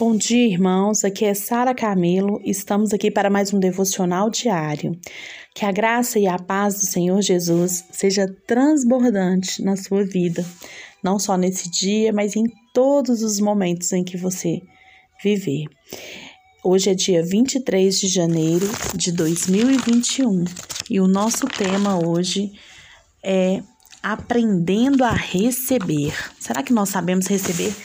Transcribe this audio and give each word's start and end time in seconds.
Bom 0.00 0.16
dia, 0.16 0.46
irmãos. 0.48 1.04
Aqui 1.04 1.26
é 1.26 1.34
Sara 1.34 1.74
Camilo. 1.74 2.40
Estamos 2.42 2.94
aqui 2.94 3.10
para 3.10 3.28
mais 3.28 3.52
um 3.52 3.58
devocional 3.58 4.30
diário. 4.30 4.98
Que 5.54 5.66
a 5.66 5.70
graça 5.70 6.18
e 6.18 6.26
a 6.26 6.38
paz 6.38 6.76
do 6.76 6.86
Senhor 6.86 7.20
Jesus 7.20 7.84
seja 7.92 8.26
transbordante 8.46 9.62
na 9.62 9.76
sua 9.76 10.02
vida, 10.02 10.42
não 11.04 11.18
só 11.18 11.36
nesse 11.36 11.70
dia, 11.70 12.14
mas 12.14 12.34
em 12.34 12.44
todos 12.72 13.22
os 13.22 13.40
momentos 13.40 13.92
em 13.92 14.02
que 14.02 14.16
você 14.16 14.62
viver. 15.22 15.66
Hoje 16.64 16.88
é 16.88 16.94
dia 16.94 17.22
23 17.22 18.00
de 18.00 18.08
janeiro 18.08 18.66
de 18.94 19.12
2021 19.12 20.44
e 20.88 20.98
o 20.98 21.06
nosso 21.06 21.46
tema 21.46 22.02
hoje 22.02 22.52
é 23.22 23.62
aprendendo 24.02 25.04
a 25.04 25.12
receber. 25.12 26.14
Será 26.38 26.62
que 26.62 26.72
nós 26.72 26.88
sabemos 26.88 27.26
receber 27.26 27.76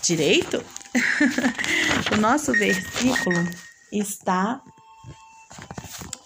direito? 0.00 0.62
o 2.12 2.16
nosso 2.20 2.52
versículo 2.52 3.36
está 3.92 4.60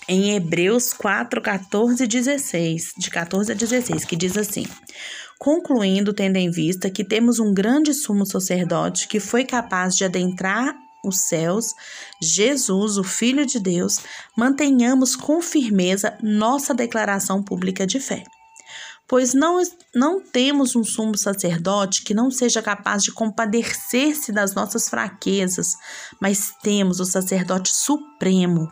em 0.08 0.34
Hebreus 0.34 0.92
4, 0.92 1.40
14 1.40 2.04
e 2.04 2.06
16, 2.06 2.92
de 2.98 3.10
14 3.10 3.52
a 3.52 3.54
16, 3.54 4.04
que 4.04 4.16
diz 4.16 4.36
assim: 4.36 4.66
Concluindo, 5.38 6.12
tendo 6.12 6.36
em 6.36 6.50
vista 6.50 6.90
que 6.90 7.04
temos 7.04 7.38
um 7.38 7.52
grande 7.52 7.92
sumo 7.92 8.24
sacerdote 8.24 9.08
que 9.08 9.20
foi 9.20 9.44
capaz 9.44 9.94
de 9.94 10.04
adentrar 10.04 10.74
os 11.04 11.28
céus, 11.28 11.74
Jesus, 12.20 12.96
o 12.96 13.04
Filho 13.04 13.46
de 13.46 13.60
Deus, 13.60 14.00
mantenhamos 14.36 15.14
com 15.14 15.40
firmeza 15.40 16.18
nossa 16.22 16.74
declaração 16.74 17.42
pública 17.42 17.86
de 17.86 18.00
fé 18.00 18.24
pois 19.08 19.32
não, 19.32 19.60
não 19.94 20.20
temos 20.20 20.76
um 20.76 20.84
sumo 20.84 21.16
sacerdote 21.16 22.04
que 22.04 22.12
não 22.12 22.30
seja 22.30 22.60
capaz 22.60 23.02
de 23.02 23.10
compadecer-se 23.10 24.30
das 24.30 24.54
nossas 24.54 24.88
fraquezas, 24.88 25.72
mas 26.20 26.52
temos 26.62 27.00
o 27.00 27.06
sacerdote 27.06 27.74
supremo, 27.74 28.68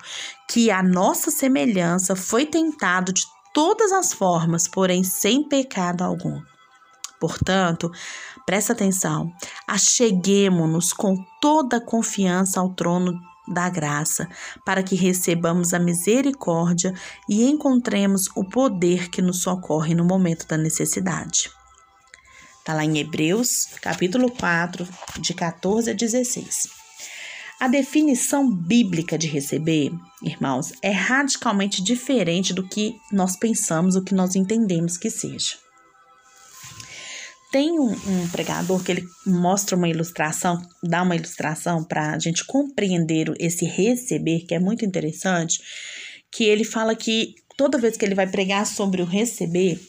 que 0.48 0.70
a 0.70 0.82
nossa 0.82 1.30
semelhança 1.30 2.14
foi 2.14 2.44
tentado 2.44 3.12
de 3.12 3.22
todas 3.54 3.90
as 3.90 4.12
formas, 4.12 4.68
porém 4.68 5.02
sem 5.02 5.48
pecado 5.48 6.02
algum. 6.02 6.38
Portanto, 7.18 7.90
presta 8.44 8.74
atenção, 8.74 9.32
acheguemo-nos 9.66 10.92
com 10.92 11.16
toda 11.40 11.78
a 11.78 11.84
confiança 11.84 12.60
ao 12.60 12.74
trono 12.74 13.18
da 13.46 13.68
graça, 13.68 14.28
para 14.64 14.82
que 14.82 14.94
recebamos 14.94 15.72
a 15.72 15.78
misericórdia 15.78 16.94
e 17.28 17.44
encontremos 17.44 18.28
o 18.34 18.44
poder 18.44 19.08
que 19.08 19.22
nos 19.22 19.42
socorre 19.42 19.94
no 19.94 20.04
momento 20.04 20.46
da 20.46 20.56
necessidade. 20.56 21.50
Está 22.58 22.74
lá 22.74 22.84
em 22.84 22.98
Hebreus, 22.98 23.66
capítulo 23.80 24.30
4, 24.30 24.86
de 25.20 25.32
14 25.34 25.90
a 25.90 25.94
16. 25.94 26.68
A 27.58 27.68
definição 27.68 28.52
bíblica 28.52 29.16
de 29.16 29.26
receber, 29.28 29.90
irmãos, 30.22 30.72
é 30.82 30.90
radicalmente 30.90 31.82
diferente 31.82 32.52
do 32.52 32.66
que 32.66 33.00
nós 33.10 33.36
pensamos, 33.36 33.96
o 33.96 34.02
que 34.02 34.14
nós 34.14 34.34
entendemos 34.34 34.98
que 34.98 35.10
seja. 35.10 35.65
Tem 37.56 37.80
um, 37.80 37.90
um, 37.90 38.28
pregador 38.30 38.84
que 38.84 38.92
ele 38.92 39.08
mostra 39.26 39.78
uma 39.78 39.88
ilustração, 39.88 40.60
dá 40.82 41.00
uma 41.00 41.16
ilustração 41.16 41.82
para 41.82 42.12
a 42.12 42.18
gente 42.18 42.44
compreender 42.44 43.32
esse 43.40 43.64
receber, 43.64 44.40
que 44.40 44.54
é 44.54 44.58
muito 44.58 44.84
interessante, 44.84 45.62
que 46.30 46.44
ele 46.44 46.64
fala 46.64 46.94
que 46.94 47.34
toda 47.56 47.78
vez 47.78 47.96
que 47.96 48.04
ele 48.04 48.14
vai 48.14 48.26
pregar 48.26 48.66
sobre 48.66 49.00
o 49.00 49.06
receber, 49.06 49.80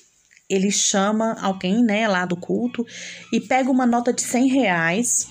ele 0.49 0.71
chama 0.71 1.35
alguém, 1.41 1.83
né, 1.83 2.07
lá 2.07 2.25
do 2.25 2.37
culto 2.37 2.85
e 3.33 3.41
pega 3.41 3.69
uma 3.69 3.85
nota 3.85 4.13
de 4.13 4.21
100 4.21 4.47
reais 4.47 5.27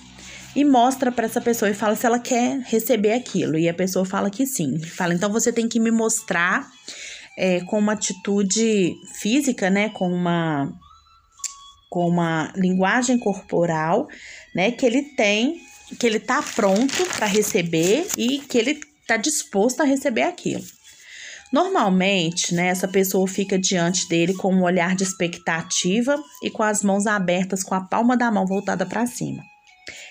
e 0.54 0.62
mostra 0.62 1.10
para 1.10 1.24
essa 1.24 1.40
pessoa 1.40 1.70
e 1.70 1.74
fala 1.74 1.96
se 1.96 2.04
ela 2.04 2.18
quer 2.18 2.60
receber 2.66 3.14
aquilo. 3.14 3.56
E 3.56 3.66
a 3.66 3.72
pessoa 3.72 4.04
fala 4.04 4.28
que 4.28 4.44
sim. 4.44 4.74
Ele 4.74 4.84
fala, 4.84 5.14
então 5.14 5.32
você 5.32 5.50
tem 5.50 5.66
que 5.66 5.80
me 5.80 5.90
mostrar 5.90 6.70
é, 7.34 7.60
com 7.60 7.78
uma 7.78 7.94
atitude 7.94 8.92
física, 9.22 9.70
né, 9.70 9.88
com 9.88 10.12
uma 10.12 10.70
com 11.96 12.06
uma 12.06 12.52
linguagem 12.54 13.18
corporal, 13.18 14.06
né, 14.54 14.70
que 14.70 14.84
ele 14.84 15.00
tem, 15.00 15.62
que 15.98 16.06
ele 16.06 16.20
tá 16.20 16.42
pronto 16.42 17.06
para 17.16 17.24
receber 17.24 18.06
e 18.18 18.40
que 18.40 18.58
ele 18.58 18.78
tá 19.06 19.16
disposto 19.16 19.80
a 19.80 19.84
receber 19.84 20.24
aquilo. 20.24 20.62
Normalmente, 21.50 22.54
né, 22.54 22.66
essa 22.66 22.86
pessoa 22.86 23.26
fica 23.26 23.58
diante 23.58 24.06
dele 24.10 24.34
com 24.34 24.54
um 24.54 24.62
olhar 24.62 24.94
de 24.94 25.04
expectativa 25.04 26.22
e 26.42 26.50
com 26.50 26.62
as 26.62 26.82
mãos 26.82 27.06
abertas, 27.06 27.62
com 27.62 27.74
a 27.74 27.80
palma 27.80 28.14
da 28.14 28.30
mão 28.30 28.44
voltada 28.44 28.84
para 28.84 29.06
cima. 29.06 29.42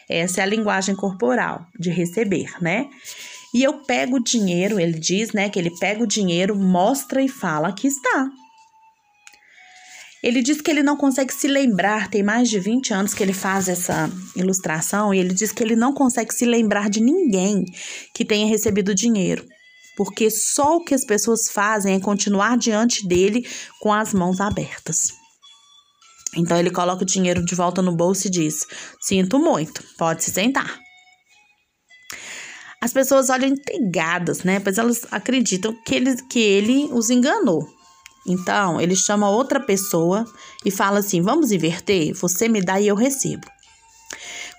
Essa 0.09 0.41
é 0.41 0.43
a 0.43 0.47
linguagem 0.47 0.95
corporal 0.95 1.67
de 1.79 1.91
receber, 1.91 2.49
né? 2.59 2.89
E 3.53 3.61
eu 3.61 3.83
pego 3.83 4.15
o 4.15 4.23
dinheiro, 4.23 4.79
ele 4.79 4.97
diz, 4.97 5.33
né, 5.33 5.49
que 5.49 5.59
ele 5.59 5.69
pega 5.79 6.03
o 6.03 6.07
dinheiro, 6.07 6.55
mostra 6.55 7.21
e 7.21 7.29
fala: 7.29 7.67
aqui 7.67 7.85
está, 7.85 8.27
ele 10.25 10.41
diz 10.41 10.59
que 10.59 10.71
ele 10.71 10.81
não 10.81 10.97
consegue 10.97 11.31
se 11.31 11.47
lembrar, 11.47 12.09
tem 12.09 12.23
mais 12.23 12.49
de 12.49 12.59
20 12.59 12.91
anos 12.95 13.13
que 13.13 13.21
ele 13.21 13.31
faz 13.31 13.69
essa 13.69 14.09
ilustração, 14.35 15.13
e 15.13 15.19
ele 15.19 15.35
diz 15.35 15.51
que 15.51 15.61
ele 15.61 15.75
não 15.75 15.93
consegue 15.93 16.33
se 16.33 16.45
lembrar 16.45 16.89
de 16.89 16.99
ninguém 16.99 17.63
que 18.11 18.25
tenha 18.25 18.47
recebido 18.47 18.95
dinheiro, 18.95 19.45
porque 19.95 20.31
só 20.31 20.77
o 20.77 20.83
que 20.83 20.95
as 20.95 21.05
pessoas 21.05 21.47
fazem 21.47 21.93
é 21.93 21.99
continuar 21.99 22.57
diante 22.57 23.07
dele 23.07 23.47
com 23.79 23.93
as 23.93 24.15
mãos 24.15 24.41
abertas. 24.41 25.09
Então 26.35 26.57
ele 26.57 26.71
coloca 26.71 27.03
o 27.03 27.05
dinheiro 27.05 27.45
de 27.45 27.53
volta 27.53 27.83
no 27.83 27.95
bolso 27.95 28.25
e 28.25 28.31
diz: 28.31 28.65
Sinto 28.99 29.37
muito, 29.37 29.83
pode 29.95 30.23
se 30.23 30.31
sentar. 30.31 30.79
As 32.81 32.91
pessoas 32.91 33.29
olham 33.29 33.49
intrigadas, 33.49 34.43
né? 34.43 34.59
Pois 34.59 34.79
elas 34.79 35.05
acreditam 35.11 35.71
que 35.85 35.93
ele, 35.93 36.15
que 36.27 36.39
ele 36.39 36.89
os 36.91 37.11
enganou. 37.11 37.75
Então, 38.25 38.81
ele 38.81 38.95
chama 38.95 39.29
outra 39.29 39.59
pessoa 39.59 40.25
e 40.65 40.71
fala 40.71 40.99
assim: 40.99 41.21
vamos 41.21 41.51
inverter? 41.51 42.13
Você 42.15 42.47
me 42.47 42.61
dá 42.61 42.79
e 42.79 42.87
eu 42.87 42.95
recebo. 42.95 43.47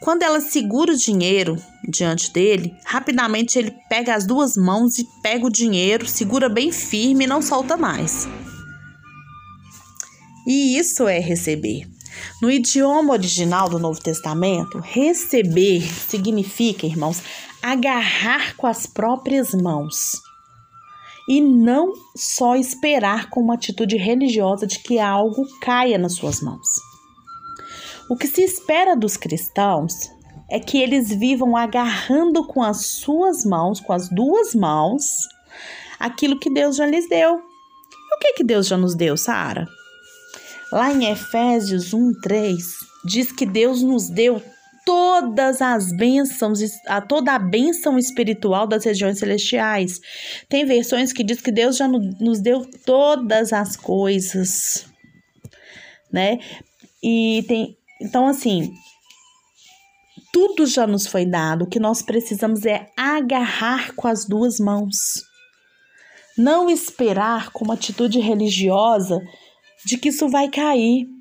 Quando 0.00 0.22
ela 0.22 0.40
segura 0.40 0.92
o 0.92 0.96
dinheiro 0.96 1.56
diante 1.88 2.30
dele, 2.30 2.74
rapidamente 2.84 3.58
ele 3.58 3.74
pega 3.88 4.14
as 4.14 4.26
duas 4.26 4.56
mãos 4.56 4.98
e 4.98 5.08
pega 5.22 5.46
o 5.46 5.50
dinheiro, 5.50 6.06
segura 6.06 6.48
bem 6.48 6.70
firme 6.70 7.24
e 7.24 7.26
não 7.26 7.40
solta 7.40 7.76
mais. 7.76 8.28
E 10.46 10.78
isso 10.78 11.08
é 11.08 11.18
receber. 11.18 11.88
No 12.40 12.50
idioma 12.50 13.14
original 13.14 13.68
do 13.68 13.78
Novo 13.78 14.00
Testamento, 14.00 14.78
receber 14.78 15.82
significa, 15.82 16.86
irmãos, 16.86 17.22
agarrar 17.62 18.54
com 18.56 18.66
as 18.66 18.86
próprias 18.86 19.54
mãos 19.54 20.20
e 21.28 21.40
não 21.40 21.92
só 22.16 22.54
esperar 22.54 23.28
com 23.30 23.40
uma 23.40 23.54
atitude 23.54 23.96
religiosa 23.96 24.66
de 24.66 24.78
que 24.78 24.98
algo 24.98 25.44
caia 25.60 25.98
nas 25.98 26.14
suas 26.14 26.40
mãos. 26.40 26.68
O 28.08 28.16
que 28.16 28.26
se 28.26 28.42
espera 28.42 28.94
dos 28.94 29.16
cristãos 29.16 29.92
é 30.48 30.60
que 30.60 30.78
eles 30.78 31.08
vivam 31.12 31.56
agarrando 31.56 32.46
com 32.46 32.62
as 32.62 32.86
suas 32.86 33.44
mãos, 33.44 33.80
com 33.80 33.92
as 33.92 34.08
duas 34.08 34.54
mãos, 34.54 35.02
aquilo 35.98 36.38
que 36.38 36.48
Deus 36.48 36.76
já 36.76 36.86
lhes 36.86 37.08
deu. 37.08 37.36
E 37.38 38.14
o 38.14 38.18
que, 38.20 38.34
que 38.34 38.44
Deus 38.44 38.68
já 38.68 38.76
nos 38.76 38.94
deu, 38.94 39.16
Sara? 39.16 39.66
Lá 40.70 40.92
em 40.92 41.10
Efésios 41.10 41.92
1:3 41.92 42.56
diz 43.04 43.32
que 43.32 43.46
Deus 43.46 43.82
nos 43.82 44.08
deu 44.08 44.40
todas 44.86 45.60
as 45.60 45.90
bênçãos, 45.96 46.60
a 46.86 47.00
toda 47.00 47.32
a 47.32 47.38
bênção 47.40 47.98
espiritual 47.98 48.68
das 48.68 48.84
regiões 48.84 49.18
celestiais. 49.18 50.00
Tem 50.48 50.64
versões 50.64 51.12
que 51.12 51.24
diz 51.24 51.40
que 51.40 51.50
Deus 51.50 51.76
já 51.76 51.88
nos 51.88 52.40
deu 52.40 52.64
todas 52.86 53.52
as 53.52 53.76
coisas, 53.76 54.86
né? 56.10 56.38
E 57.02 57.44
tem, 57.48 57.76
então 58.00 58.28
assim, 58.28 58.72
tudo 60.32 60.64
já 60.66 60.86
nos 60.86 61.08
foi 61.08 61.26
dado. 61.26 61.64
O 61.64 61.68
que 61.68 61.80
nós 61.80 62.00
precisamos 62.00 62.64
é 62.64 62.88
agarrar 62.96 63.92
com 63.96 64.06
as 64.06 64.24
duas 64.24 64.60
mãos. 64.60 64.96
Não 66.38 66.70
esperar 66.70 67.50
com 67.50 67.64
uma 67.64 67.74
atitude 67.74 68.20
religiosa 68.20 69.20
de 69.84 69.98
que 69.98 70.10
isso 70.10 70.28
vai 70.28 70.48
cair. 70.48 71.15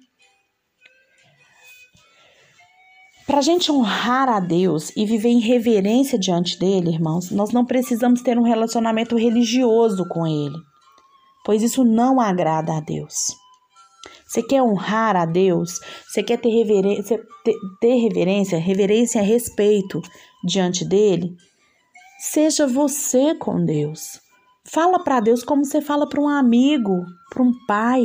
Para 3.25 3.39
a 3.39 3.41
gente 3.41 3.71
honrar 3.71 4.29
a 4.29 4.39
Deus 4.39 4.91
e 4.95 5.03
viver 5.03 5.29
em 5.29 5.39
reverência 5.39 6.17
diante 6.17 6.59
dele, 6.59 6.91
irmãos, 6.91 7.31
nós 7.31 7.51
não 7.51 7.65
precisamos 7.65 8.21
ter 8.21 8.37
um 8.37 8.43
relacionamento 8.43 9.15
religioso 9.17 10.07
com 10.07 10.27
ele, 10.27 10.55
pois 11.43 11.63
isso 11.63 11.83
não 11.83 12.21
agrada 12.21 12.77
a 12.77 12.79
Deus. 12.79 13.15
Você 14.27 14.43
quer 14.43 14.61
honrar 14.61 15.15
a 15.15 15.25
Deus? 15.25 15.79
Você 16.07 16.21
quer 16.21 16.37
ter 16.37 16.49
reverência, 16.49 17.19
ter, 17.81 17.95
reverência, 17.95 18.59
reverência 18.59 19.19
e 19.19 19.25
respeito 19.25 20.01
diante 20.43 20.85
dele? 20.85 21.35
Seja 22.19 22.67
você 22.67 23.33
com 23.33 23.63
Deus. 23.63 24.19
Fala 24.63 25.03
para 25.03 25.19
Deus 25.19 25.43
como 25.43 25.63
você 25.63 25.81
fala 25.81 26.07
para 26.07 26.21
um 26.21 26.27
amigo, 26.27 27.05
para 27.29 27.43
um 27.43 27.51
pai, 27.67 28.03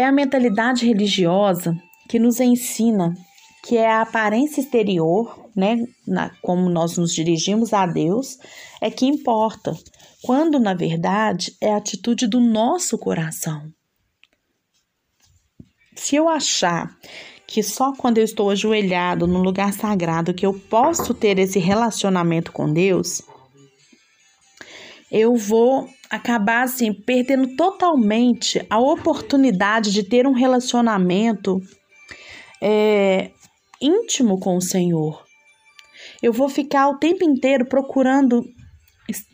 é 0.00 0.04
a 0.06 0.12
mentalidade 0.12 0.86
religiosa 0.86 1.76
que 2.08 2.18
nos 2.18 2.40
ensina 2.40 3.14
que 3.62 3.76
é 3.76 3.86
a 3.86 4.00
aparência 4.00 4.62
exterior, 4.62 5.50
né, 5.54 5.84
na, 6.06 6.30
como 6.40 6.70
nós 6.70 6.96
nos 6.96 7.12
dirigimos 7.12 7.74
a 7.74 7.84
Deus, 7.84 8.38
é 8.80 8.90
que 8.90 9.04
importa, 9.04 9.76
quando 10.22 10.58
na 10.58 10.72
verdade 10.72 11.54
é 11.60 11.74
a 11.74 11.76
atitude 11.76 12.26
do 12.26 12.40
nosso 12.40 12.96
coração. 12.96 13.70
Se 15.94 16.16
eu 16.16 16.30
achar 16.30 16.96
que 17.46 17.62
só 17.62 17.92
quando 17.92 18.16
eu 18.16 18.24
estou 18.24 18.48
ajoelhado 18.48 19.26
no 19.26 19.42
lugar 19.42 19.74
sagrado 19.74 20.32
que 20.32 20.46
eu 20.46 20.54
posso 20.54 21.12
ter 21.12 21.38
esse 21.38 21.58
relacionamento 21.58 22.52
com 22.52 22.72
Deus, 22.72 23.20
eu 25.10 25.34
vou 25.34 25.88
acabar 26.08 26.62
assim 26.62 26.92
perdendo 26.92 27.56
totalmente 27.56 28.64
a 28.70 28.78
oportunidade 28.78 29.92
de 29.92 30.02
ter 30.02 30.26
um 30.26 30.32
relacionamento 30.32 31.60
é, 32.62 33.30
íntimo 33.80 34.38
com 34.38 34.56
o 34.56 34.60
Senhor. 34.60 35.24
Eu 36.22 36.32
vou 36.32 36.48
ficar 36.48 36.88
o 36.88 36.98
tempo 36.98 37.24
inteiro 37.24 37.66
procurando 37.66 38.44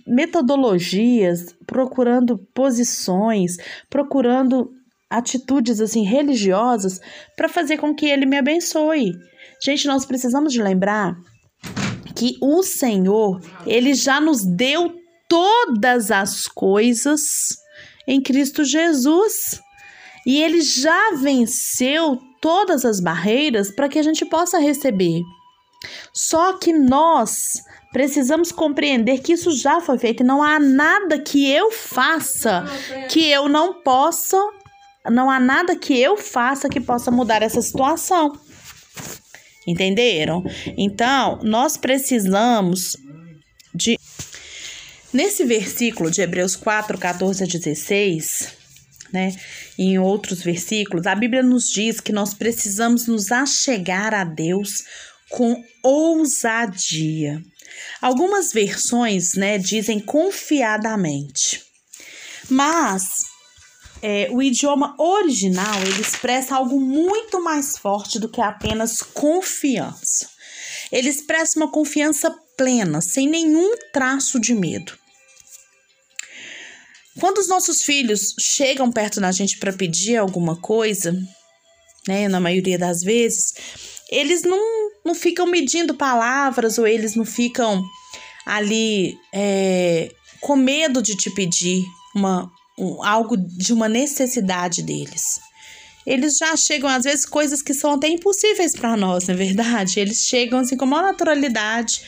metodologias, 0.07 1.55
procurando 1.67 2.39
posições, 2.55 3.57
procurando 3.91 4.71
atitudes 5.11 5.81
assim 5.81 6.03
religiosas 6.03 7.01
para 7.37 7.49
fazer 7.49 7.79
com 7.79 7.95
que 7.95 8.07
ele 8.07 8.27
me 8.27 8.39
abençoe. 8.39 9.13
Gente, 9.63 9.87
nós 9.87 10.05
precisamos 10.05 10.53
de 10.53 10.63
lembrar 10.63 11.17
que 12.15 12.37
o 12.41 12.63
Senhor, 12.63 13.41
ele 13.67 13.95
já 13.95 14.21
nos 14.21 14.45
deu 14.45 14.95
todas 15.29 16.11
as 16.11 16.47
coisas 16.47 17.23
em 18.07 18.21
Cristo 18.21 18.65
Jesus. 18.65 19.61
E 20.27 20.43
ele 20.43 20.61
já 20.61 21.13
venceu 21.13 22.19
todas 22.41 22.85
as 22.85 23.01
barreiras 23.01 23.71
para 23.71 23.89
que 23.89 23.99
a 23.99 24.03
gente 24.03 24.25
possa 24.25 24.59
receber. 24.59 25.21
Só 26.13 26.55
que 26.55 26.73
nós 26.73 27.63
precisamos 27.93 28.51
compreender 28.53 29.19
que 29.21 29.33
isso 29.33 29.53
já 29.53 29.81
foi 29.81 29.99
feito 29.99 30.23
e 30.23 30.27
não 30.27 30.43
há 30.43 30.59
nada 30.59 31.19
que 31.19 31.51
eu 31.51 31.71
faça 31.71 32.65
que 33.09 33.27
eu 33.31 33.49
não 33.49 33.83
possa, 33.83 34.37
não 35.11 35.31
há 35.31 35.39
nada 35.39 35.77
que 35.77 35.99
eu 35.99 36.17
faça 36.17 36.69
que 36.69 36.81
possa 36.81 37.11
mudar 37.11 37.43
essa 37.43 37.63
situação. 37.63 38.33
Entenderam? 39.67 40.45
Então, 40.77 41.41
nós 41.43 41.77
precisamos 41.77 42.97
de 43.75 43.99
Nesse 45.17 45.47
versículo 45.47 46.11
de 46.11 46.21
Hebreus 46.21 46.55
4, 46.55 46.99
14 46.99 47.43
a 47.43 47.47
16, 47.47 48.49
né, 49.11 49.35
e 49.79 49.93
em 49.93 49.99
outros 49.99 50.43
versículos, 50.43 51.07
a 51.07 51.15
Bíblia 51.15 51.43
nos 51.43 51.71
diz 51.71 52.03
que 52.03 52.13
nós 52.13 52.35
precisamos 52.35 53.07
nos 53.07 53.33
achegar 53.33 54.13
a 54.13 54.25
Deus 54.25 54.85
com 55.31 55.65
ousadia. 55.83 57.43
Algumas 58.03 58.53
versões, 58.53 59.33
né, 59.33 59.57
dizem 59.57 60.01
confiadamente. 60.01 61.63
Mas 62.51 63.09
é, 64.03 64.29
o 64.31 64.43
idioma 64.43 64.95
original 64.99 65.81
ele 65.81 66.03
expressa 66.03 66.57
algo 66.57 66.79
muito 66.79 67.43
mais 67.43 67.79
forte 67.79 68.19
do 68.19 68.29
que 68.29 68.43
apenas 68.43 69.01
confiança. 69.01 70.29
Ele 70.93 71.09
expressa 71.09 71.59
uma 71.59 71.71
confiança 71.71 72.31
plena, 72.55 73.01
sem 73.01 73.27
nenhum 73.27 73.79
traço 73.95 74.39
de 74.39 74.55
medo. 74.55 75.06
Quando 77.19 77.39
os 77.39 77.49
nossos 77.49 77.83
filhos 77.83 78.35
chegam 78.39 78.93
perto 78.93 79.21
da 79.21 79.33
gente 79.33 79.59
para 79.59 79.73
pedir 79.73 80.17
alguma 80.17 80.57
coisa, 80.57 81.17
né, 82.07 82.29
na 82.29 82.39
maioria 82.39 82.79
das 82.79 83.01
vezes, 83.01 83.55
eles 84.11 84.43
não, 84.43 84.91
não 85.05 85.15
ficam 85.15 85.47
medindo 85.47 85.95
palavras 85.95 86.79
ou 86.79 86.87
eles 86.87 87.15
não 87.15 87.25
ficam 87.25 87.83
ali 88.45 89.17
é, 89.35 90.13
com 90.41 90.57
medo 90.57 91.03
de 91.03 91.17
te 91.17 91.31
pedir 91.31 91.83
uma, 92.15 92.51
um, 92.79 93.03
algo 93.03 93.37
de 93.37 93.73
uma 93.73 93.89
necessidade 93.89 94.83
deles. 94.83 95.41
Eles 96.07 96.37
já 96.37 96.55
chegam, 96.55 96.89
às 96.89 97.03
vezes, 97.03 97.27
coisas 97.27 97.63
que 97.63 97.75
são 97.75 97.95
até 97.95 98.09
impossíveis 98.09 98.75
para 98.75 98.97
nós, 98.97 99.27
não 99.27 99.35
é 99.35 99.39
verdade? 99.39 99.99
Eles 99.99 100.19
chegam 100.27 100.61
assim 100.61 100.77
com 100.77 100.85
uma 100.85 101.03
naturalidade 101.03 102.01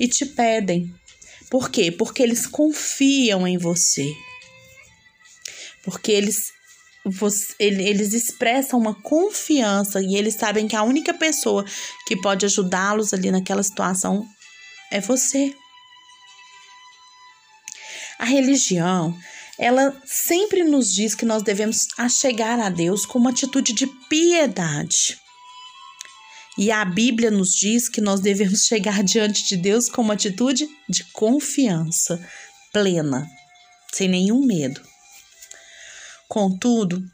e 0.00 0.08
te 0.08 0.24
pedem. 0.24 0.90
Por 1.50 1.68
quê? 1.68 1.90
Porque 1.90 2.22
eles 2.22 2.46
confiam 2.46 3.46
em 3.46 3.58
você 3.58 4.10
porque 5.82 6.12
eles 6.12 6.52
eles 7.58 8.12
expressam 8.12 8.78
uma 8.78 8.94
confiança 8.94 10.00
e 10.00 10.14
eles 10.14 10.34
sabem 10.34 10.68
que 10.68 10.76
a 10.76 10.84
única 10.84 11.12
pessoa 11.12 11.64
que 12.06 12.16
pode 12.16 12.46
ajudá-los 12.46 13.12
ali 13.12 13.30
naquela 13.30 13.62
situação 13.62 14.24
é 14.90 15.00
você. 15.00 15.52
A 18.18 18.24
religião, 18.24 19.18
ela 19.58 20.00
sempre 20.04 20.62
nos 20.62 20.92
diz 20.92 21.12
que 21.14 21.24
nós 21.24 21.42
devemos 21.42 21.88
achegar 21.98 22.60
a 22.60 22.68
Deus 22.68 23.04
com 23.04 23.18
uma 23.18 23.30
atitude 23.30 23.72
de 23.72 23.88
piedade. 24.08 25.18
E 26.56 26.70
a 26.70 26.84
Bíblia 26.84 27.30
nos 27.30 27.52
diz 27.54 27.88
que 27.88 28.00
nós 28.00 28.20
devemos 28.20 28.60
chegar 28.68 29.02
diante 29.02 29.44
de 29.44 29.56
Deus 29.56 29.88
com 29.88 30.02
uma 30.02 30.14
atitude 30.14 30.68
de 30.88 31.02
confiança 31.12 32.24
plena, 32.72 33.26
sem 33.92 34.08
nenhum 34.08 34.46
medo. 34.46 34.91
Contudo, 36.32 37.04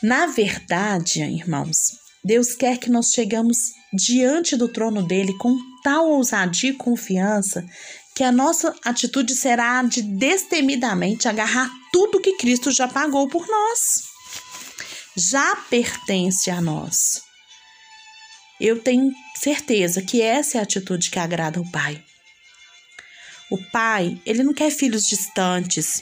na 0.00 0.26
verdade, 0.26 1.20
irmãos, 1.24 1.98
Deus 2.24 2.54
quer 2.54 2.78
que 2.78 2.88
nós 2.88 3.10
chegamos 3.10 3.56
diante 3.92 4.56
do 4.56 4.68
trono 4.68 5.02
dele 5.02 5.36
com 5.38 5.58
tal 5.82 6.08
ousadia 6.08 6.70
e 6.70 6.74
confiança 6.74 7.66
que 8.14 8.22
a 8.22 8.30
nossa 8.30 8.72
atitude 8.84 9.34
será 9.34 9.82
de 9.82 10.02
destemidamente 10.02 11.26
agarrar 11.26 11.68
tudo 11.92 12.20
que 12.20 12.36
Cristo 12.36 12.70
já 12.70 12.86
pagou 12.86 13.26
por 13.26 13.44
nós. 13.44 14.04
Já 15.16 15.56
pertence 15.68 16.48
a 16.48 16.60
nós. 16.60 17.22
Eu 18.60 18.80
tenho 18.80 19.12
certeza 19.34 20.00
que 20.00 20.22
essa 20.22 20.58
é 20.58 20.60
a 20.60 20.62
atitude 20.62 21.10
que 21.10 21.18
agrada 21.18 21.58
ao 21.58 21.68
Pai. 21.72 22.00
O 23.50 23.58
Pai, 23.72 24.16
ele 24.24 24.44
não 24.44 24.54
quer 24.54 24.70
filhos 24.70 25.08
distantes, 25.08 26.00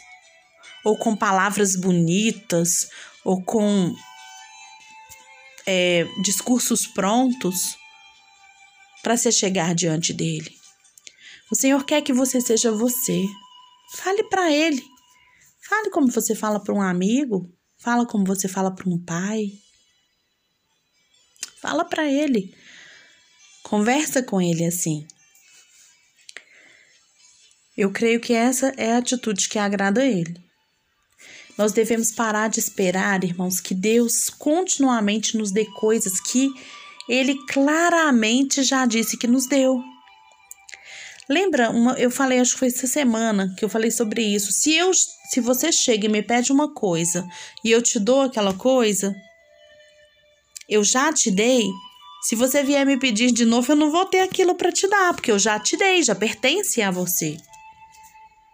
ou 0.84 0.96
com 0.96 1.16
palavras 1.16 1.76
bonitas, 1.76 2.88
ou 3.24 3.42
com 3.42 3.94
é, 5.66 6.04
discursos 6.22 6.86
prontos 6.86 7.76
para 9.02 9.16
se 9.16 9.30
chegar 9.32 9.74
diante 9.74 10.12
dele. 10.12 10.54
O 11.50 11.54
Senhor 11.54 11.84
quer 11.84 12.02
que 12.02 12.12
você 12.12 12.40
seja 12.40 12.72
você. 12.72 13.24
Fale 13.94 14.24
para 14.24 14.50
ele. 14.50 14.82
Fale 15.68 15.90
como 15.90 16.10
você 16.10 16.34
fala 16.34 16.58
para 16.58 16.74
um 16.74 16.80
amigo. 16.80 17.52
Fala 17.78 18.06
como 18.06 18.24
você 18.24 18.48
fala 18.48 18.74
para 18.74 18.88
um 18.88 18.98
pai. 18.98 19.52
Fala 21.60 21.84
para 21.84 22.06
ele. 22.10 22.54
Conversa 23.62 24.22
com 24.22 24.40
ele 24.40 24.64
assim. 24.64 25.06
Eu 27.76 27.90
creio 27.90 28.20
que 28.20 28.32
essa 28.32 28.72
é 28.76 28.92
a 28.92 28.98
atitude 28.98 29.48
que 29.48 29.58
agrada 29.58 30.02
a 30.02 30.06
ele. 30.06 30.41
Nós 31.56 31.72
devemos 31.72 32.10
parar 32.10 32.48
de 32.48 32.58
esperar, 32.58 33.22
irmãos, 33.24 33.60
que 33.60 33.74
Deus 33.74 34.30
continuamente 34.38 35.36
nos 35.36 35.50
dê 35.50 35.64
coisas 35.66 36.20
que 36.20 36.48
Ele 37.08 37.34
claramente 37.46 38.62
já 38.62 38.86
disse 38.86 39.16
que 39.16 39.26
nos 39.26 39.46
deu. 39.46 39.82
Lembra, 41.28 41.70
uma, 41.70 41.92
eu 41.94 42.10
falei, 42.10 42.40
acho 42.40 42.52
que 42.52 42.58
foi 42.58 42.68
essa 42.68 42.86
semana 42.86 43.54
que 43.56 43.64
eu 43.64 43.68
falei 43.68 43.90
sobre 43.90 44.22
isso. 44.22 44.52
Se 44.52 44.74
eu, 44.74 44.92
se 44.94 45.40
você 45.40 45.70
chega 45.70 46.06
e 46.06 46.08
me 46.08 46.22
pede 46.22 46.52
uma 46.52 46.72
coisa 46.72 47.26
e 47.64 47.70
eu 47.70 47.80
te 47.80 47.98
dou 47.98 48.22
aquela 48.22 48.54
coisa, 48.54 49.14
eu 50.68 50.82
já 50.82 51.12
te 51.12 51.30
dei. 51.30 51.64
Se 52.22 52.34
você 52.34 52.62
vier 52.62 52.86
me 52.86 52.98
pedir 52.98 53.32
de 53.32 53.44
novo, 53.44 53.72
eu 53.72 53.76
não 53.76 53.90
vou 53.90 54.06
ter 54.06 54.20
aquilo 54.20 54.54
para 54.54 54.72
te 54.72 54.88
dar, 54.88 55.12
porque 55.14 55.30
eu 55.30 55.38
já 55.38 55.58
te 55.58 55.76
dei, 55.76 56.02
já 56.02 56.14
pertence 56.14 56.80
a 56.80 56.90
você. 56.90 57.36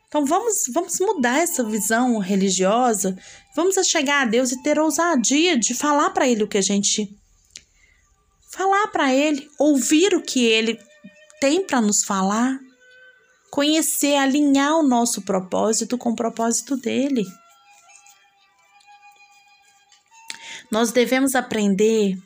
Então 0.08 0.24
vamos, 0.24 0.64
vamos 0.72 0.98
mudar 1.00 1.38
essa 1.38 1.62
visão 1.62 2.18
religiosa, 2.18 3.16
vamos 3.54 3.74
chegar 3.86 4.22
a 4.22 4.24
Deus 4.24 4.50
e 4.50 4.62
ter 4.62 4.78
ousadia 4.78 5.58
de 5.58 5.74
falar 5.74 6.10
para 6.10 6.26
Ele 6.26 6.44
o 6.44 6.48
que 6.48 6.56
a 6.56 6.62
gente. 6.62 7.14
Falar 8.50 8.88
para 8.88 9.14
Ele, 9.14 9.46
ouvir 9.58 10.14
o 10.14 10.22
que 10.22 10.46
Ele 10.46 10.80
tem 11.38 11.62
para 11.62 11.82
nos 11.82 12.02
falar, 12.02 12.58
conhecer, 13.50 14.16
alinhar 14.16 14.76
o 14.76 14.82
nosso 14.82 15.22
propósito 15.22 15.98
com 15.98 16.10
o 16.10 16.16
propósito 16.16 16.74
dele. 16.74 17.24
Nós 20.70 20.90
devemos 20.90 21.34
aprender, 21.34 22.16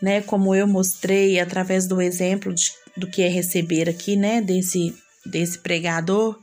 né, 0.00 0.20
como 0.22 0.54
eu 0.54 0.68
mostrei 0.68 1.40
através 1.40 1.88
do 1.88 2.00
exemplo 2.00 2.54
de, 2.54 2.72
do 2.96 3.10
que 3.10 3.22
é 3.22 3.28
receber 3.28 3.88
aqui, 3.88 4.16
né, 4.16 4.40
desse 4.40 4.96
desse 5.24 5.58
pregador, 5.58 6.38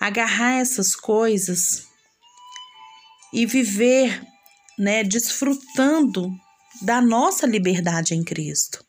agarrar 0.00 0.60
essas 0.60 0.94
coisas 0.94 1.86
e 3.32 3.44
viver, 3.46 4.22
né, 4.78 5.04
desfrutando 5.04 6.30
da 6.82 7.00
nossa 7.00 7.46
liberdade 7.46 8.14
em 8.14 8.22
Cristo. 8.22 8.84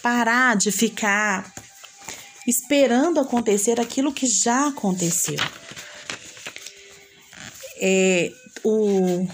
Parar 0.00 0.56
de 0.56 0.70
ficar 0.70 1.52
esperando 2.46 3.20
acontecer 3.20 3.80
aquilo 3.80 4.12
que 4.12 4.26
já 4.26 4.68
aconteceu. 4.68 5.38
É, 7.80 8.32
o, 8.64 9.26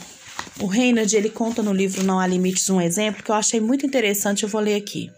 o 0.60 0.66
Reinhard, 0.66 1.14
ele 1.16 1.30
conta 1.30 1.62
no 1.62 1.72
livro 1.72 2.02
Não 2.02 2.18
Há 2.18 2.26
Limites 2.26 2.68
um 2.68 2.80
exemplo 2.80 3.22
que 3.22 3.30
eu 3.30 3.34
achei 3.34 3.60
muito 3.60 3.86
interessante, 3.86 4.42
eu 4.42 4.48
vou 4.48 4.60
ler 4.60 4.74
aqui. 4.74 5.10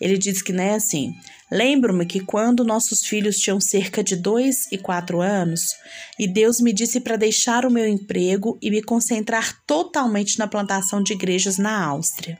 Ele 0.00 0.18
diz 0.18 0.42
que, 0.42 0.52
né, 0.52 0.74
assim, 0.74 1.14
lembro-me 1.50 2.04
que 2.04 2.20
quando 2.20 2.64
nossos 2.64 3.06
filhos 3.06 3.36
tinham 3.36 3.60
cerca 3.60 4.02
de 4.02 4.16
dois 4.16 4.70
e 4.72 4.78
quatro 4.78 5.20
anos, 5.20 5.74
e 6.18 6.26
Deus 6.26 6.60
me 6.60 6.72
disse 6.72 7.00
para 7.00 7.16
deixar 7.16 7.64
o 7.64 7.70
meu 7.70 7.86
emprego 7.86 8.58
e 8.60 8.70
me 8.70 8.82
concentrar 8.82 9.60
totalmente 9.66 10.38
na 10.38 10.46
plantação 10.46 11.02
de 11.02 11.12
igrejas 11.12 11.58
na 11.58 11.84
Áustria. 11.84 12.38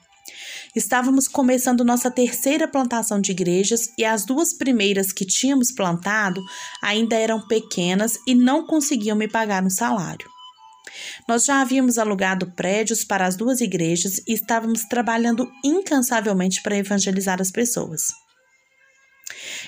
Estávamos 0.74 1.28
começando 1.28 1.84
nossa 1.84 2.10
terceira 2.10 2.66
plantação 2.66 3.20
de 3.20 3.30
igrejas 3.30 3.90
e 3.96 4.04
as 4.04 4.24
duas 4.24 4.52
primeiras 4.52 5.12
que 5.12 5.24
tínhamos 5.24 5.70
plantado 5.70 6.42
ainda 6.82 7.14
eram 7.14 7.46
pequenas 7.46 8.18
e 8.26 8.34
não 8.34 8.66
conseguiam 8.66 9.16
me 9.16 9.28
pagar 9.28 9.62
um 9.62 9.70
salário. 9.70 10.33
Nós 11.28 11.44
já 11.44 11.60
havíamos 11.60 11.98
alugado 11.98 12.52
prédios 12.52 13.04
para 13.04 13.26
as 13.26 13.36
duas 13.36 13.60
igrejas 13.60 14.18
e 14.26 14.32
estávamos 14.32 14.84
trabalhando 14.84 15.50
incansavelmente 15.64 16.62
para 16.62 16.76
evangelizar 16.76 17.40
as 17.40 17.50
pessoas. 17.50 18.12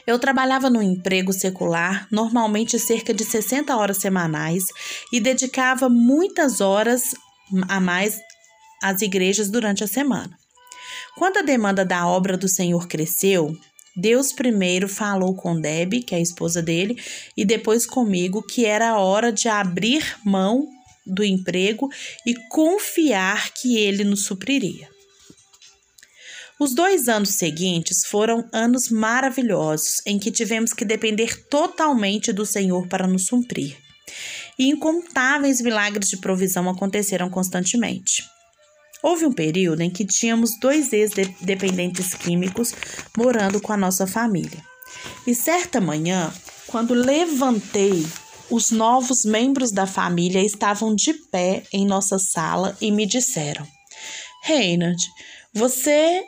Eu 0.06 0.18
trabalhava 0.18 0.70
no 0.70 0.82
emprego 0.82 1.32
secular, 1.32 2.06
normalmente 2.10 2.78
cerca 2.78 3.12
de 3.12 3.24
60 3.24 3.76
horas 3.76 3.96
semanais, 3.96 4.64
e 5.12 5.20
dedicava 5.20 5.88
muitas 5.88 6.60
horas 6.60 7.14
a 7.68 7.80
mais 7.80 8.20
às 8.82 9.02
igrejas 9.02 9.50
durante 9.50 9.82
a 9.82 9.86
semana. 9.86 10.36
Quando 11.16 11.38
a 11.38 11.42
demanda 11.42 11.84
da 11.84 12.06
obra 12.06 12.36
do 12.36 12.48
Senhor 12.48 12.86
cresceu, 12.86 13.56
Deus 13.96 14.32
primeiro 14.32 14.88
falou 14.88 15.34
com 15.34 15.58
Deb, 15.58 16.04
que 16.04 16.14
é 16.14 16.18
a 16.18 16.20
esposa 16.20 16.62
dele, 16.62 17.02
e 17.34 17.44
depois 17.44 17.86
comigo 17.86 18.42
que 18.42 18.66
era 18.66 18.98
hora 18.98 19.32
de 19.32 19.48
abrir 19.48 20.18
mão 20.22 20.68
do 21.06 21.24
emprego 21.24 21.88
e 22.26 22.34
confiar 22.48 23.52
que 23.52 23.76
ele 23.76 24.04
nos 24.04 24.24
supriria. 24.24 24.88
Os 26.58 26.74
dois 26.74 27.06
anos 27.06 27.30
seguintes 27.30 28.06
foram 28.06 28.48
anos 28.50 28.88
maravilhosos 28.88 30.00
em 30.06 30.18
que 30.18 30.30
tivemos 30.30 30.72
que 30.72 30.86
depender 30.86 31.46
totalmente 31.48 32.32
do 32.32 32.46
Senhor 32.46 32.88
para 32.88 33.06
nos 33.06 33.26
suprir. 33.26 33.76
E 34.58 34.70
incontáveis 34.70 35.60
milagres 35.60 36.08
de 36.08 36.16
provisão 36.16 36.68
aconteceram 36.70 37.28
constantemente. 37.28 38.24
Houve 39.02 39.26
um 39.26 39.32
período 39.32 39.82
em 39.82 39.90
que 39.90 40.06
tínhamos 40.06 40.58
dois 40.58 40.94
ex-dependentes 40.94 42.14
químicos 42.14 42.72
morando 43.14 43.60
com 43.60 43.74
a 43.74 43.76
nossa 43.76 44.06
família. 44.06 44.64
E 45.26 45.34
certa 45.34 45.78
manhã, 45.78 46.32
quando 46.66 46.94
levantei 46.94 48.06
os 48.50 48.70
novos 48.70 49.24
membros 49.24 49.70
da 49.70 49.86
família 49.86 50.44
estavam 50.44 50.94
de 50.94 51.12
pé 51.12 51.64
em 51.72 51.86
nossa 51.86 52.18
sala 52.18 52.76
e 52.80 52.90
me 52.90 53.06
disseram: 53.06 53.66
Reinhard, 54.42 55.02
você 55.52 56.24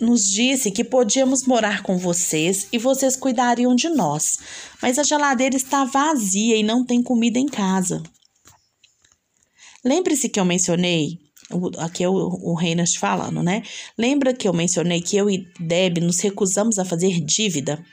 nos 0.00 0.24
disse 0.24 0.70
que 0.70 0.82
podíamos 0.82 1.46
morar 1.46 1.82
com 1.82 1.96
vocês 1.96 2.66
e 2.72 2.78
vocês 2.78 3.16
cuidariam 3.16 3.74
de 3.74 3.88
nós, 3.88 4.38
mas 4.80 4.98
a 4.98 5.02
geladeira 5.02 5.56
está 5.56 5.84
vazia 5.84 6.56
e 6.56 6.62
não 6.62 6.84
tem 6.84 7.02
comida 7.02 7.38
em 7.38 7.46
casa. 7.46 8.02
Lembre-se 9.84 10.28
que 10.28 10.40
eu 10.40 10.44
mencionei, 10.44 11.18
aqui 11.78 12.04
é 12.04 12.08
o, 12.08 12.12
o 12.14 12.54
Reinhard 12.54 12.98
falando, 12.98 13.42
né? 13.42 13.62
Lembra 13.98 14.32
que 14.32 14.48
eu 14.48 14.52
mencionei 14.52 15.00
que 15.00 15.16
eu 15.16 15.28
e 15.28 15.44
Deb 15.60 15.98
nos 15.98 16.20
recusamos 16.20 16.78
a 16.78 16.84
fazer 16.84 17.20
dívida 17.20 17.84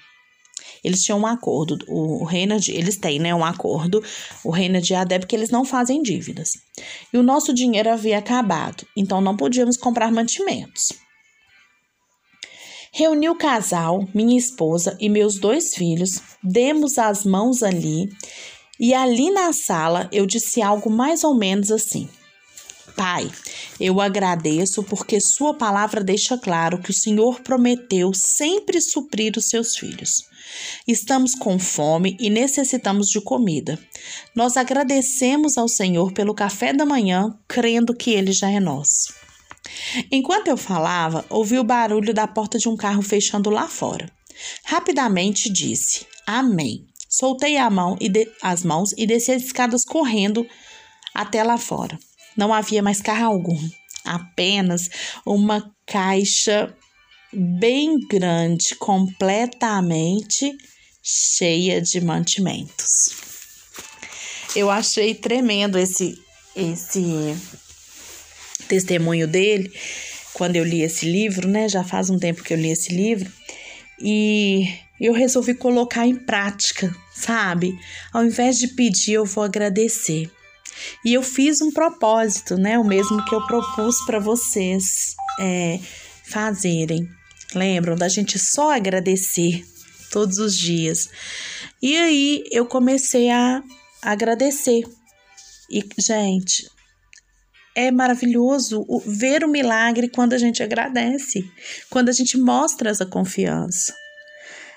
eles 0.83 1.01
tinham 1.01 1.19
um 1.19 1.25
acordo, 1.25 1.77
o 1.87 2.23
Reinhard, 2.23 2.71
eles 2.71 2.97
têm, 2.97 3.19
né, 3.19 3.33
um 3.33 3.43
acordo, 3.43 4.03
o 4.43 4.51
Reinhard 4.51 4.91
e 4.91 4.95
a 4.95 5.03
Deb, 5.03 5.25
que 5.25 5.35
eles 5.35 5.49
não 5.49 5.65
fazem 5.65 6.01
dívidas. 6.01 6.51
E 7.13 7.17
o 7.17 7.23
nosso 7.23 7.53
dinheiro 7.53 7.89
havia 7.89 8.17
acabado, 8.17 8.85
então 8.95 9.21
não 9.21 9.35
podíamos 9.35 9.77
comprar 9.77 10.11
mantimentos. 10.11 10.93
Reuni 12.91 13.29
o 13.29 13.35
casal, 13.35 14.07
minha 14.13 14.37
esposa 14.37 14.97
e 14.99 15.09
meus 15.09 15.37
dois 15.37 15.75
filhos, 15.75 16.21
demos 16.43 16.97
as 16.97 17.23
mãos 17.23 17.61
ali, 17.61 18.09
e 18.79 18.93
ali 18.93 19.29
na 19.29 19.53
sala 19.53 20.09
eu 20.11 20.25
disse 20.25 20.61
algo 20.61 20.89
mais 20.89 21.23
ou 21.23 21.35
menos 21.35 21.69
assim: 21.69 22.09
Pai, 22.95 23.31
eu 23.79 24.01
agradeço 24.01 24.83
porque 24.83 25.19
Sua 25.21 25.53
palavra 25.53 26.03
deixa 26.03 26.37
claro 26.37 26.81
que 26.81 26.91
o 26.91 26.93
Senhor 26.93 27.39
prometeu 27.41 28.11
sempre 28.13 28.81
suprir 28.81 29.33
os 29.37 29.47
seus 29.49 29.77
filhos. 29.77 30.28
Estamos 30.87 31.35
com 31.35 31.59
fome 31.59 32.17
e 32.19 32.29
necessitamos 32.29 33.07
de 33.07 33.21
comida. 33.21 33.79
Nós 34.35 34.57
agradecemos 34.57 35.57
ao 35.57 35.67
Senhor 35.67 36.11
pelo 36.13 36.33
café 36.33 36.73
da 36.73 36.85
manhã, 36.85 37.37
crendo 37.47 37.95
que 37.95 38.11
ele 38.11 38.31
já 38.31 38.49
é 38.49 38.59
nosso. 38.59 39.13
Enquanto 40.11 40.47
eu 40.47 40.57
falava, 40.57 41.25
ouvi 41.29 41.59
o 41.59 41.63
barulho 41.63 42.13
da 42.13 42.27
porta 42.27 42.57
de 42.57 42.67
um 42.67 42.75
carro 42.75 43.01
fechando 43.01 43.49
lá 43.49 43.67
fora. 43.67 44.11
Rapidamente 44.63 45.51
disse: 45.51 46.05
Amém. 46.25 46.85
Soltei 47.09 47.57
a 47.57 47.69
mão 47.69 47.97
e 47.99 48.07
de, 48.07 48.31
as 48.41 48.63
mãos 48.63 48.93
e 48.95 49.05
desci 49.07 49.31
as 49.31 49.41
escadas 49.41 49.83
correndo 49.83 50.47
até 51.13 51.43
lá 51.43 51.57
fora. 51.57 51.97
Não 52.37 52.53
havia 52.53 52.83
mais 52.83 53.01
carro 53.01 53.25
algum, 53.25 53.59
apenas 54.05 54.89
uma 55.25 55.73
caixa 55.85 56.73
bem 57.33 57.99
grande, 58.07 58.75
completamente 58.75 60.57
cheia 61.01 61.81
de 61.81 62.01
mantimentos. 62.01 63.15
Eu 64.55 64.69
achei 64.69 65.13
tremendo 65.13 65.77
esse 65.77 66.17
esse 66.55 67.35
testemunho 68.67 69.27
dele 69.27 69.71
quando 70.33 70.55
eu 70.55 70.63
li 70.63 70.81
esse 70.81 71.05
livro, 71.05 71.47
né? 71.47 71.69
Já 71.69 71.83
faz 71.83 72.09
um 72.09 72.17
tempo 72.17 72.43
que 72.43 72.53
eu 72.53 72.57
li 72.57 72.69
esse 72.69 72.93
livro 72.93 73.31
e 74.01 74.65
eu 74.99 75.13
resolvi 75.13 75.53
colocar 75.53 76.05
em 76.05 76.15
prática, 76.15 76.93
sabe? 77.13 77.77
Ao 78.11 78.23
invés 78.23 78.57
de 78.57 78.69
pedir, 78.69 79.13
eu 79.13 79.25
vou 79.25 79.43
agradecer. 79.43 80.29
E 81.03 81.13
eu 81.13 81.21
fiz 81.21 81.61
um 81.61 81.71
propósito, 81.71 82.57
né? 82.57 82.77
O 82.79 82.83
mesmo 82.83 83.23
que 83.25 83.35
eu 83.35 83.45
propus 83.45 83.99
para 84.05 84.19
vocês 84.19 85.15
é, 85.39 85.79
fazerem. 86.23 87.18
Lembram 87.53 87.95
da 87.95 88.07
gente 88.07 88.37
só 88.37 88.71
agradecer 88.71 89.65
todos 90.11 90.37
os 90.37 90.57
dias. 90.57 91.09
E 91.81 91.95
aí 91.95 92.43
eu 92.51 92.65
comecei 92.65 93.29
a 93.29 93.63
agradecer. 94.01 94.83
E, 95.71 95.83
gente, 95.99 96.69
é 97.75 97.91
maravilhoso 97.91 98.85
ver 99.05 99.43
o 99.43 99.49
milagre 99.49 100.09
quando 100.09 100.33
a 100.33 100.37
gente 100.37 100.61
agradece, 100.61 101.49
quando 101.89 102.09
a 102.09 102.11
gente 102.11 102.37
mostra 102.37 102.89
essa 102.89 103.05
confiança. 103.05 103.93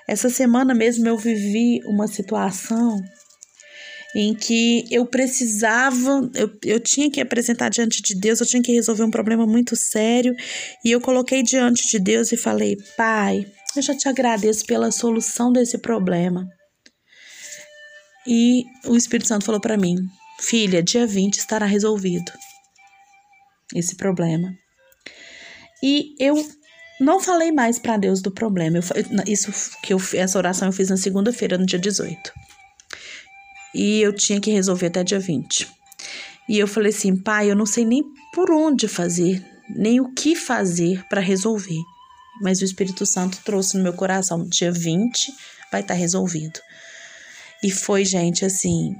Essa 0.07 0.29
semana 0.29 0.73
mesmo 0.73 1.07
eu 1.07 1.17
vivi 1.17 1.79
uma 1.85 2.07
situação 2.07 3.01
em 4.15 4.33
que 4.35 4.85
eu 4.91 5.05
precisava, 5.05 6.29
eu, 6.35 6.51
eu 6.63 6.79
tinha 6.79 7.09
que 7.09 7.19
apresentar 7.19 7.69
diante 7.69 8.01
de 8.01 8.13
Deus, 8.13 8.39
eu 8.39 8.45
tinha 8.45 8.61
que 8.61 8.71
resolver 8.71 9.03
um 9.03 9.11
problema 9.11 9.45
muito 9.47 9.75
sério, 9.75 10.35
e 10.85 10.91
eu 10.91 11.01
coloquei 11.01 11.41
diante 11.41 11.87
de 11.87 11.99
Deus 11.99 12.31
e 12.31 12.37
falei: 12.37 12.77
Pai, 12.95 13.45
eu 13.75 13.81
já 13.81 13.95
te 13.95 14.07
agradeço 14.07 14.65
pela 14.65 14.91
solução 14.91 15.51
desse 15.51 15.77
problema. 15.79 16.47
E 18.27 18.63
o 18.85 18.95
Espírito 18.95 19.27
Santo 19.27 19.45
falou 19.45 19.59
para 19.59 19.77
mim: 19.77 19.95
Filha, 20.39 20.83
dia 20.83 21.07
20 21.07 21.37
estará 21.37 21.65
resolvido 21.65 22.31
esse 23.73 23.95
problema. 23.95 24.53
E 25.81 26.15
eu 26.19 26.35
não 26.99 27.19
falei 27.19 27.51
mais 27.51 27.79
para 27.79 27.97
Deus 27.97 28.21
do 28.21 28.31
problema. 28.31 28.77
Eu, 28.77 28.83
isso 29.25 29.51
que 29.81 29.91
eu 29.91 30.01
essa 30.13 30.37
oração 30.37 30.67
eu 30.67 30.71
fiz 30.71 30.89
na 30.89 30.97
segunda-feira, 30.97 31.57
no 31.57 31.65
dia 31.65 31.79
18 31.79 32.31
e 33.73 34.01
eu 34.01 34.13
tinha 34.13 34.39
que 34.39 34.51
resolver 34.51 34.87
até 34.87 35.03
dia 35.03 35.19
20. 35.19 35.67
E 36.47 36.59
eu 36.59 36.67
falei 36.67 36.91
assim, 36.91 37.15
pai, 37.15 37.49
eu 37.49 37.55
não 37.55 37.65
sei 37.65 37.85
nem 37.85 38.03
por 38.33 38.51
onde 38.51 38.87
fazer, 38.87 39.43
nem 39.69 39.99
o 39.99 40.13
que 40.13 40.35
fazer 40.35 41.03
para 41.07 41.21
resolver. 41.21 41.81
Mas 42.41 42.61
o 42.61 42.65
Espírito 42.65 43.05
Santo 43.05 43.39
trouxe 43.43 43.77
no 43.77 43.83
meu 43.83 43.93
coração, 43.93 44.47
dia 44.47 44.71
20 44.71 45.31
vai 45.71 45.81
estar 45.81 45.93
tá 45.93 45.99
resolvido. 45.99 46.59
E 47.63 47.71
foi, 47.71 48.03
gente, 48.03 48.43
assim, 48.43 48.93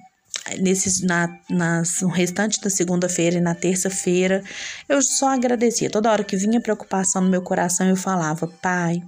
nesses, 0.59 1.01
na, 1.01 1.27
nas, 1.49 2.01
no 2.01 2.07
restante 2.07 2.61
da 2.61 2.69
segunda-feira 2.69 3.37
e 3.37 3.41
na 3.41 3.53
terça-feira, 3.53 4.41
eu 4.87 5.01
só 5.01 5.29
agradecia. 5.29 5.89
Toda 5.89 6.11
hora 6.11 6.23
que 6.23 6.37
vinha 6.37 6.61
preocupação 6.61 7.21
no 7.21 7.29
meu 7.29 7.41
coração, 7.41 7.87
eu 7.87 7.97
falava, 7.97 8.47
pai, 8.47 9.03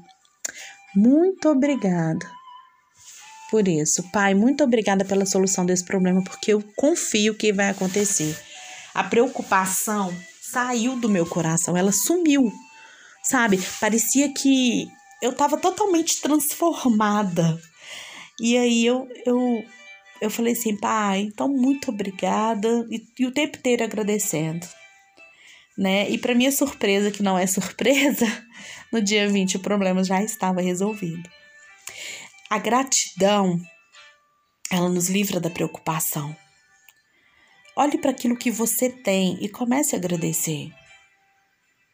muito 0.93 1.47
obrigada 1.47 2.34
por 3.49 3.67
isso. 3.67 4.03
Pai, 4.11 4.33
muito 4.33 4.63
obrigada 4.63 5.05
pela 5.05 5.25
solução 5.25 5.65
desse 5.65 5.83
problema, 5.83 6.23
porque 6.23 6.53
eu 6.53 6.63
confio 6.75 7.35
que 7.35 7.53
vai 7.53 7.69
acontecer. 7.69 8.37
A 8.93 9.03
preocupação 9.03 10.15
saiu 10.41 10.95
do 10.95 11.09
meu 11.09 11.25
coração, 11.25 11.75
ela 11.75 11.91
sumiu. 11.91 12.51
Sabe? 13.23 13.59
Parecia 13.79 14.31
que 14.31 14.87
eu 15.21 15.31
estava 15.31 15.57
totalmente 15.57 16.21
transformada. 16.21 17.59
E 18.39 18.57
aí 18.57 18.85
eu, 18.85 19.07
eu, 19.25 19.65
eu 20.21 20.29
falei 20.29 20.53
assim, 20.53 20.77
pai, 20.77 21.21
então 21.21 21.47
muito 21.47 21.89
obrigada. 21.91 22.87
E, 22.89 23.03
e 23.19 23.25
o 23.25 23.31
tempo 23.31 23.57
inteiro 23.57 23.83
agradecendo. 23.83 24.67
Né? 25.77 26.09
E 26.09 26.17
para 26.17 26.35
minha 26.35 26.51
surpresa, 26.51 27.11
que 27.11 27.23
não 27.23 27.37
é 27.37 27.47
surpresa, 27.47 28.25
no 28.91 29.01
dia 29.01 29.27
20 29.27 29.57
o 29.57 29.59
problema 29.59 30.03
já 30.03 30.21
estava 30.21 30.61
resolvido. 30.61 31.29
A 32.47 32.59
gratidão, 32.59 33.59
ela 34.69 34.87
nos 34.87 35.09
livra 35.09 35.39
da 35.39 35.49
preocupação. 35.49 36.35
Olhe 37.75 37.97
para 37.97 38.11
aquilo 38.11 38.37
que 38.37 38.51
você 38.51 38.87
tem 38.87 39.43
e 39.43 39.49
comece 39.49 39.95
a 39.95 39.97
agradecer. 39.97 40.71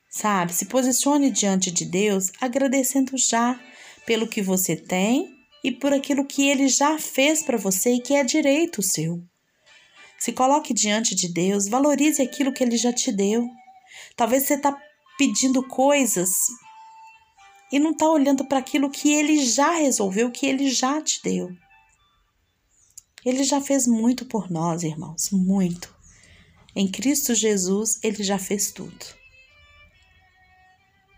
Sabe? 0.09 0.53
Se 0.53 0.65
posicione 0.65 1.31
diante 1.31 1.71
de 1.71 1.85
Deus 1.85 2.31
agradecendo 2.41 3.17
já 3.17 3.57
pelo 4.05 4.27
que 4.27 4.41
você 4.41 4.75
tem 4.75 5.25
e 5.63 5.71
por 5.71 5.93
aquilo 5.93 6.27
que 6.27 6.49
ele 6.49 6.67
já 6.67 6.99
fez 6.99 7.41
para 7.41 7.57
você 7.57 7.93
e 7.93 8.01
que 8.01 8.13
é 8.13 8.23
direito 8.23 8.81
seu. 8.81 9.23
Se 10.19 10.33
coloque 10.33 10.73
diante 10.73 11.15
de 11.15 11.31
Deus, 11.31 11.69
valorize 11.69 12.21
aquilo 12.21 12.51
que 12.51 12.61
ele 12.61 12.75
já 12.75 12.91
te 12.91 13.09
deu. 13.11 13.47
Talvez 14.17 14.43
você 14.43 14.55
está 14.55 14.77
pedindo 15.17 15.65
coisas 15.65 16.29
e 17.71 17.79
não 17.79 17.91
está 17.91 18.09
olhando 18.09 18.45
para 18.45 18.59
aquilo 18.59 18.89
que 18.89 19.13
ele 19.13 19.43
já 19.43 19.71
resolveu, 19.75 20.31
que 20.31 20.45
ele 20.45 20.69
já 20.69 21.01
te 21.01 21.21
deu. 21.23 21.49
Ele 23.25 23.43
já 23.43 23.61
fez 23.61 23.87
muito 23.87 24.25
por 24.25 24.49
nós, 24.49 24.83
irmãos, 24.83 25.29
muito. 25.31 25.93
Em 26.75 26.89
Cristo 26.89 27.35
Jesus, 27.35 27.99
ele 28.03 28.23
já 28.23 28.37
fez 28.37 28.71
tudo. 28.71 29.05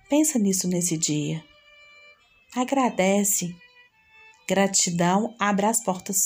Pensa 0.09 0.37
nisso 0.37 0.67
nesse 0.67 0.97
dia. 0.97 1.43
Agradece. 2.55 3.55
Gratidão 4.47 5.33
abre 5.39 5.65
as 5.65 5.81
portas 5.83 6.17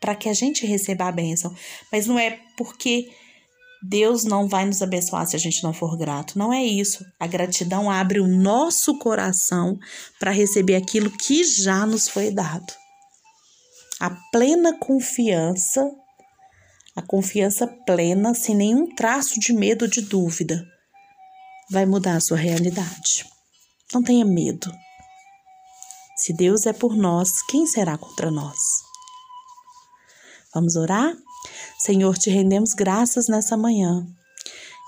para 0.00 0.16
que 0.16 0.28
a 0.28 0.34
gente 0.34 0.66
receba 0.66 1.06
a 1.06 1.12
bênção. 1.12 1.54
Mas 1.92 2.06
não 2.06 2.18
é 2.18 2.40
porque 2.56 3.12
Deus 3.86 4.24
não 4.24 4.48
vai 4.48 4.64
nos 4.64 4.80
abençoar 4.80 5.26
se 5.26 5.36
a 5.36 5.38
gente 5.38 5.62
não 5.62 5.74
for 5.74 5.94
grato. 5.98 6.38
Não 6.38 6.50
é 6.50 6.64
isso. 6.64 7.04
A 7.20 7.26
gratidão 7.26 7.90
abre 7.90 8.18
o 8.18 8.26
nosso 8.26 8.98
coração 8.98 9.78
para 10.18 10.30
receber 10.30 10.74
aquilo 10.74 11.10
que 11.10 11.44
já 11.44 11.84
nos 11.84 12.08
foi 12.08 12.30
dado. 12.30 12.72
A 14.00 14.08
plena 14.32 14.78
confiança, 14.78 15.86
a 16.96 17.02
confiança 17.02 17.66
plena, 17.66 18.34
sem 18.34 18.54
nenhum 18.54 18.94
traço 18.94 19.38
de 19.38 19.52
medo 19.52 19.84
ou 19.84 19.90
de 19.90 20.00
dúvida 20.00 20.64
vai 21.70 21.84
mudar 21.84 22.16
a 22.16 22.20
sua 22.20 22.38
realidade. 22.38 23.26
Não 23.92 24.02
tenha 24.02 24.24
medo. 24.24 24.72
Se 26.16 26.32
Deus 26.32 26.64
é 26.64 26.72
por 26.72 26.96
nós, 26.96 27.42
quem 27.42 27.66
será 27.66 27.98
contra 27.98 28.30
nós? 28.30 28.58
Vamos 30.54 30.74
orar? 30.74 31.14
Senhor, 31.78 32.16
te 32.16 32.30
rendemos 32.30 32.74
graças 32.74 33.28
nessa 33.28 33.56
manhã 33.56 34.06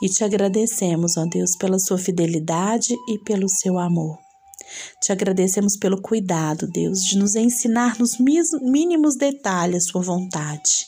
e 0.03 0.09
te 0.09 0.25
agradecemos, 0.25 1.17
ó 1.17 1.25
Deus, 1.25 1.57
pela 1.57 1.79
sua 1.79 1.99
fidelidade 1.99 2.95
e 3.09 3.19
pelo 3.19 3.49
seu 3.49 3.79
amor. 3.79 4.19
Te 5.01 5.13
agradecemos 5.13 5.77
pelo 5.77 6.01
cuidado, 6.01 6.67
Deus, 6.67 7.01
de 7.01 7.17
nos 7.17 7.35
ensinar 7.35 7.99
nos 7.99 8.19
mínimos 8.19 9.17
detalhes 9.17 9.87
a 9.87 9.91
sua 9.93 10.03
vontade. 10.03 10.87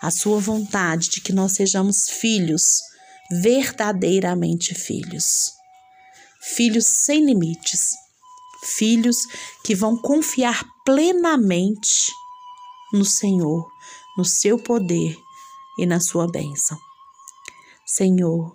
A 0.00 0.10
sua 0.10 0.38
vontade 0.40 1.08
de 1.08 1.20
que 1.20 1.32
nós 1.32 1.52
sejamos 1.52 2.08
filhos 2.08 2.80
verdadeiramente 3.30 4.74
filhos. 4.74 5.52
Filhos 6.42 6.86
sem 6.86 7.24
limites, 7.24 7.90
filhos 8.64 9.16
que 9.64 9.74
vão 9.74 9.96
confiar 9.96 10.62
plenamente 10.84 12.12
no 12.92 13.04
Senhor, 13.04 13.66
no 14.16 14.24
seu 14.24 14.58
poder 14.58 15.16
e 15.78 15.86
na 15.86 16.00
sua 16.00 16.26
bênção. 16.30 16.78
Senhor, 17.86 18.54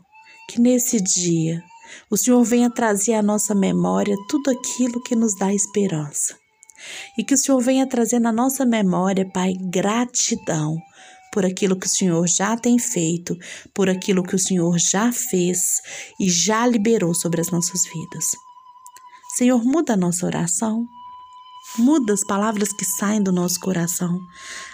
que 0.50 0.60
nesse 0.60 1.00
dia 1.02 1.64
o 2.10 2.18
Senhor 2.18 2.44
venha 2.44 2.70
trazer 2.70 3.14
à 3.14 3.22
nossa 3.22 3.54
memória 3.54 4.16
tudo 4.28 4.52
aquilo 4.52 5.02
que 5.02 5.16
nos 5.16 5.36
dá 5.36 5.54
esperança. 5.54 6.38
E 7.18 7.24
que 7.24 7.34
o 7.34 7.38
Senhor 7.38 7.60
venha 7.62 7.88
trazer 7.88 8.20
na 8.20 8.32
nossa 8.32 8.66
memória, 8.66 9.30
Pai, 9.30 9.54
gratidão 9.70 10.78
por 11.32 11.46
aquilo 11.46 11.78
que 11.78 11.86
o 11.86 11.90
Senhor 11.90 12.28
já 12.28 12.58
tem 12.58 12.80
feito, 12.80 13.36
por 13.74 13.90
aquilo 13.90 14.24
que 14.24 14.36
o 14.36 14.40
Senhor 14.40 14.78
já 14.80 15.12
fez 15.12 15.60
e 16.20 16.30
já 16.30 16.66
liberou 16.66 17.14
sobre 17.14 17.42
as 17.42 17.52
nossas 17.52 17.82
vidas. 17.84 18.26
Senhor, 19.38 19.64
muda 19.64 19.94
a 19.94 19.98
nossa 19.98 20.26
oração. 20.26 20.88
Muda 21.78 22.14
as 22.14 22.24
palavras 22.24 22.74
que 22.74 22.84
saem 22.84 23.22
do 23.22 23.32
nosso 23.32 23.60
coração. 23.60 24.20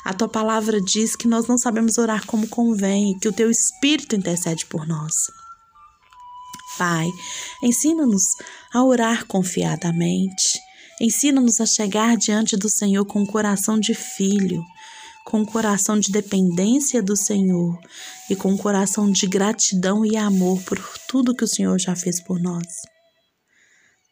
A 0.04 0.14
tua 0.14 0.30
palavra 0.30 0.80
diz 0.82 1.16
que 1.16 1.28
nós 1.28 1.46
não 1.46 1.58
sabemos 1.58 1.98
orar 1.98 2.26
como 2.26 2.48
convém 2.48 3.18
que 3.20 3.28
o 3.28 3.34
teu 3.34 3.52
Espírito 3.52 4.16
intercede 4.16 4.66
por 4.66 4.88
nós. 4.88 5.14
Pai, 6.78 7.08
ensina-nos 7.62 8.24
a 8.74 8.84
orar 8.84 9.26
confiadamente. 9.28 10.60
Ensina-nos 11.02 11.60
a 11.60 11.66
chegar 11.66 12.16
diante 12.16 12.56
do 12.56 12.70
Senhor 12.70 13.06
com 13.06 13.24
o 13.24 13.28
coração 13.28 13.78
de 13.78 13.94
filho, 13.94 14.64
com 15.26 15.40
um 15.42 15.46
coração 15.46 16.00
de 16.00 16.12
dependência 16.12 17.04
do 17.04 17.18
Senhor 17.18 17.78
e 18.30 18.36
com 18.36 18.54
um 18.54 18.58
coração 18.58 19.12
de 19.12 19.28
gratidão 19.28 20.06
e 20.06 20.16
amor 20.16 20.62
por 20.64 20.80
tudo 21.10 21.36
que 21.36 21.44
o 21.44 21.48
Senhor 21.48 21.78
já 21.78 21.96
fez 21.96 22.22
por 22.24 22.42
nós. 22.42 22.66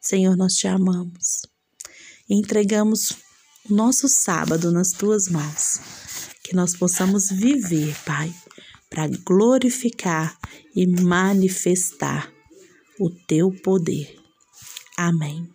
Senhor, 0.00 0.36
nós 0.36 0.52
te 0.52 0.66
amamos 0.68 1.53
entregamos 2.28 3.12
o 3.68 3.74
nosso 3.74 4.08
sábado 4.08 4.70
nas 4.72 4.90
tuas 4.90 5.28
mãos. 5.28 5.80
Que 6.42 6.54
nós 6.54 6.76
possamos 6.76 7.30
viver, 7.30 7.96
Pai, 8.04 8.32
para 8.90 9.08
glorificar 9.26 10.36
e 10.74 10.86
manifestar 10.86 12.30
o 13.00 13.10
teu 13.26 13.50
poder. 13.62 14.14
Amém. 14.96 15.53